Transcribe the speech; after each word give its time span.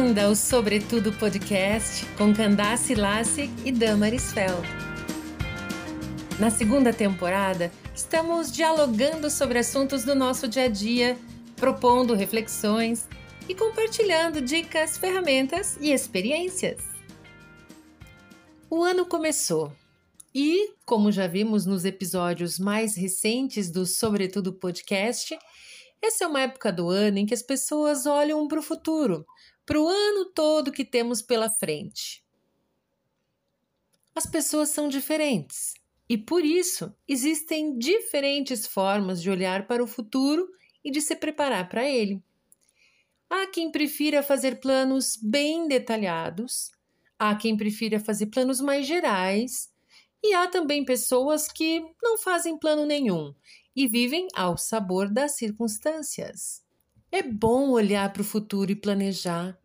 Bem-vinda 0.00 0.24
ao 0.24 0.34
Sobretudo 0.34 1.12
Podcast 1.12 2.06
com 2.16 2.32
Candace 2.32 2.94
Lassig 2.94 3.52
e 3.66 3.70
Damaris 3.70 4.32
Feld. 4.32 4.66
Na 6.38 6.48
segunda 6.48 6.90
temporada, 6.90 7.70
estamos 7.94 8.50
dialogando 8.50 9.28
sobre 9.28 9.58
assuntos 9.58 10.02
do 10.02 10.14
nosso 10.14 10.48
dia 10.48 10.64
a 10.64 10.68
dia, 10.68 11.18
propondo 11.54 12.14
reflexões 12.14 13.06
e 13.46 13.54
compartilhando 13.54 14.40
dicas, 14.40 14.96
ferramentas 14.96 15.76
e 15.82 15.92
experiências. 15.92 16.80
O 18.70 18.82
ano 18.82 19.04
começou 19.04 19.70
e, 20.34 20.72
como 20.86 21.12
já 21.12 21.26
vimos 21.26 21.66
nos 21.66 21.84
episódios 21.84 22.58
mais 22.58 22.96
recentes 22.96 23.70
do 23.70 23.84
Sobretudo 23.84 24.54
Podcast, 24.54 25.38
essa 26.02 26.24
é 26.24 26.26
uma 26.26 26.40
época 26.40 26.72
do 26.72 26.88
ano 26.88 27.18
em 27.18 27.26
que 27.26 27.34
as 27.34 27.42
pessoas 27.42 28.06
olham 28.06 28.48
para 28.48 28.60
o 28.60 28.62
futuro, 28.62 29.26
para 29.70 29.80
o 29.80 29.86
ano 29.86 30.24
todo 30.24 30.72
que 30.72 30.84
temos 30.84 31.22
pela 31.22 31.48
frente. 31.48 32.24
As 34.12 34.26
pessoas 34.26 34.70
são 34.70 34.88
diferentes 34.88 35.74
e, 36.08 36.18
por 36.18 36.44
isso, 36.44 36.92
existem 37.06 37.78
diferentes 37.78 38.66
formas 38.66 39.22
de 39.22 39.30
olhar 39.30 39.68
para 39.68 39.80
o 39.80 39.86
futuro 39.86 40.48
e 40.84 40.90
de 40.90 41.00
se 41.00 41.14
preparar 41.14 41.68
para 41.68 41.88
ele. 41.88 42.20
Há 43.30 43.46
quem 43.46 43.70
prefira 43.70 44.24
fazer 44.24 44.58
planos 44.58 45.16
bem 45.22 45.68
detalhados, 45.68 46.72
há 47.16 47.36
quem 47.36 47.56
prefira 47.56 48.00
fazer 48.00 48.26
planos 48.26 48.60
mais 48.60 48.88
gerais, 48.88 49.72
e 50.20 50.34
há 50.34 50.48
também 50.48 50.84
pessoas 50.84 51.46
que 51.46 51.80
não 52.02 52.18
fazem 52.18 52.58
plano 52.58 52.84
nenhum 52.84 53.32
e 53.76 53.86
vivem 53.86 54.26
ao 54.34 54.58
sabor 54.58 55.08
das 55.08 55.36
circunstâncias. 55.36 56.68
É 57.12 57.22
bom 57.22 57.70
olhar 57.70 58.12
para 58.12 58.22
o 58.22 58.24
futuro 58.24 58.70
e 58.70 58.76
planejar. 58.76 59.58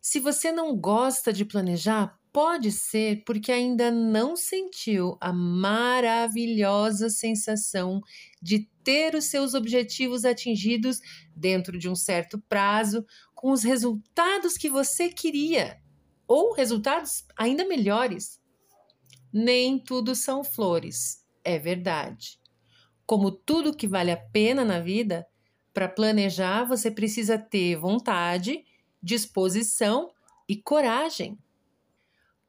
Se 0.00 0.20
você 0.20 0.52
não 0.52 0.76
gosta 0.76 1.32
de 1.32 1.44
planejar, 1.44 2.18
pode 2.32 2.70
ser 2.70 3.24
porque 3.24 3.50
ainda 3.50 3.90
não 3.90 4.36
sentiu 4.36 5.18
a 5.20 5.32
maravilhosa 5.32 7.10
sensação 7.10 8.00
de 8.40 8.68
ter 8.84 9.16
os 9.16 9.24
seus 9.24 9.54
objetivos 9.54 10.24
atingidos 10.24 11.00
dentro 11.34 11.76
de 11.76 11.88
um 11.88 11.96
certo 11.96 12.38
prazo, 12.48 13.04
com 13.34 13.50
os 13.50 13.64
resultados 13.64 14.54
que 14.54 14.70
você 14.70 15.08
queria, 15.08 15.80
ou 16.28 16.52
resultados 16.52 17.24
ainda 17.36 17.66
melhores. 17.66 18.40
Nem 19.32 19.78
tudo 19.78 20.14
são 20.14 20.44
flores, 20.44 21.24
é 21.44 21.58
verdade. 21.58 22.38
Como 23.04 23.32
tudo 23.32 23.76
que 23.76 23.88
vale 23.88 24.12
a 24.12 24.16
pena 24.16 24.64
na 24.64 24.80
vida, 24.80 25.26
para 25.78 25.88
planejar 25.88 26.64
você 26.64 26.90
precisa 26.90 27.38
ter 27.38 27.76
vontade, 27.76 28.64
disposição 29.00 30.12
e 30.48 30.56
coragem. 30.56 31.38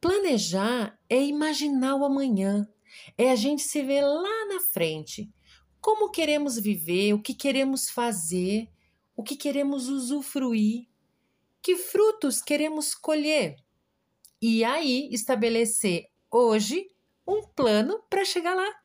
Planejar 0.00 0.98
é 1.08 1.22
imaginar 1.22 1.94
o 1.94 2.04
amanhã, 2.04 2.68
é 3.16 3.30
a 3.30 3.36
gente 3.36 3.62
se 3.62 3.84
ver 3.84 4.04
lá 4.04 4.46
na 4.46 4.58
frente, 4.58 5.32
como 5.80 6.10
queremos 6.10 6.58
viver, 6.58 7.12
o 7.12 7.22
que 7.22 7.32
queremos 7.32 7.88
fazer, 7.88 8.68
o 9.14 9.22
que 9.22 9.36
queremos 9.36 9.88
usufruir, 9.88 10.88
que 11.62 11.76
frutos 11.76 12.42
queremos 12.42 12.96
colher. 12.96 13.54
E 14.42 14.64
aí 14.64 15.08
estabelecer 15.12 16.08
hoje 16.28 16.90
um 17.24 17.46
plano 17.46 18.02
para 18.10 18.24
chegar 18.24 18.56
lá. 18.56 18.80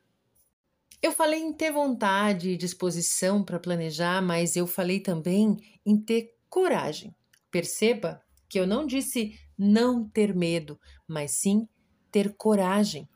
Eu 1.01 1.11
falei 1.11 1.41
em 1.41 1.53
ter 1.53 1.71
vontade 1.71 2.49
e 2.49 2.57
disposição 2.57 3.43
para 3.43 3.59
planejar, 3.59 4.21
mas 4.21 4.55
eu 4.55 4.65
falei 4.65 4.99
também 4.99 5.57
em 5.85 5.97
ter 5.97 6.33
coragem. 6.49 7.15
Perceba 7.51 8.21
que 8.49 8.59
eu 8.59 8.65
não 8.65 8.85
disse 8.85 9.37
não 9.57 10.07
ter 10.07 10.35
medo, 10.35 10.79
mas 11.07 11.31
sim 11.31 11.67
ter 12.11 12.33
coragem. 12.35 13.07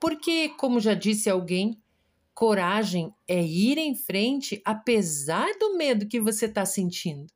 Porque, 0.00 0.48
como 0.50 0.80
já 0.80 0.94
disse 0.94 1.30
alguém, 1.30 1.80
coragem 2.34 3.14
é 3.28 3.42
ir 3.42 3.78
em 3.78 3.94
frente 3.94 4.60
apesar 4.64 5.46
do 5.58 5.76
medo 5.76 6.08
que 6.08 6.20
você 6.20 6.46
está 6.46 6.64
sentindo. 6.64 7.26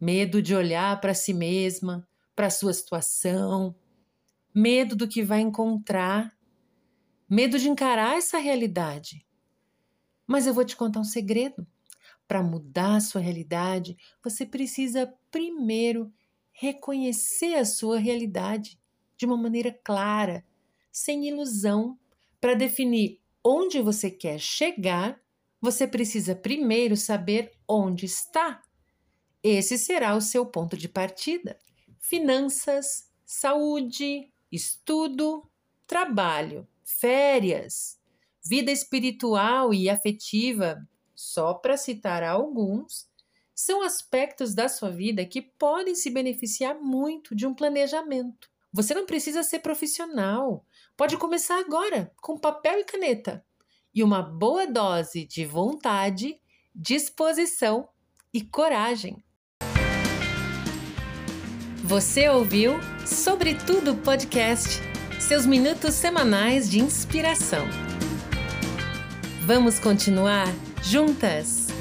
Medo 0.00 0.42
de 0.42 0.54
olhar 0.54 1.00
para 1.00 1.14
si 1.14 1.32
mesma, 1.32 2.06
para 2.34 2.50
sua 2.50 2.72
situação, 2.72 3.74
medo 4.54 4.94
do 4.94 5.08
que 5.08 5.22
vai 5.22 5.40
encontrar 5.40 6.32
medo 7.32 7.58
de 7.58 7.66
encarar 7.66 8.18
essa 8.18 8.36
realidade. 8.36 9.26
Mas 10.26 10.46
eu 10.46 10.52
vou 10.52 10.66
te 10.66 10.76
contar 10.76 11.00
um 11.00 11.04
segredo. 11.04 11.66
Para 12.28 12.42
mudar 12.42 12.96
a 12.96 13.00
sua 13.00 13.22
realidade, 13.22 13.96
você 14.22 14.44
precisa 14.44 15.14
primeiro 15.30 16.12
reconhecer 16.52 17.54
a 17.54 17.64
sua 17.64 17.98
realidade 17.98 18.78
de 19.16 19.24
uma 19.24 19.38
maneira 19.38 19.72
clara, 19.72 20.44
sem 20.90 21.26
ilusão. 21.26 21.98
Para 22.38 22.52
definir 22.52 23.18
onde 23.42 23.80
você 23.80 24.10
quer 24.10 24.38
chegar, 24.38 25.18
você 25.58 25.86
precisa 25.86 26.36
primeiro 26.36 26.98
saber 26.98 27.50
onde 27.66 28.04
está. 28.04 28.62
Esse 29.42 29.78
será 29.78 30.14
o 30.14 30.20
seu 30.20 30.44
ponto 30.44 30.76
de 30.76 30.86
partida. 30.86 31.58
Finanças, 31.98 33.10
saúde, 33.24 34.30
estudo, 34.50 35.50
trabalho 35.86 36.68
férias, 36.84 37.98
vida 38.44 38.70
espiritual 38.70 39.72
e 39.72 39.88
afetiva, 39.88 40.86
só 41.14 41.54
para 41.54 41.76
citar 41.76 42.22
alguns, 42.22 43.08
são 43.54 43.82
aspectos 43.82 44.54
da 44.54 44.68
sua 44.68 44.90
vida 44.90 45.24
que 45.24 45.40
podem 45.40 45.94
se 45.94 46.10
beneficiar 46.10 46.74
muito 46.74 47.34
de 47.34 47.46
um 47.46 47.54
planejamento. 47.54 48.50
Você 48.72 48.94
não 48.94 49.06
precisa 49.06 49.42
ser 49.42 49.60
profissional. 49.60 50.66
Pode 50.96 51.16
começar 51.16 51.60
agora, 51.60 52.10
com 52.20 52.38
papel 52.38 52.80
e 52.80 52.84
caneta, 52.84 53.44
e 53.94 54.02
uma 54.02 54.22
boa 54.22 54.66
dose 54.66 55.26
de 55.26 55.44
vontade, 55.44 56.40
disposição 56.74 57.88
e 58.32 58.40
coragem. 58.40 59.22
Você 61.84 62.28
ouviu 62.28 62.72
Sobretudo 63.06 63.94
Podcast 63.96 64.91
seus 65.22 65.46
minutos 65.46 65.94
semanais 65.94 66.68
de 66.68 66.80
inspiração. 66.80 67.64
Vamos 69.46 69.78
continuar 69.78 70.52
juntas? 70.82 71.71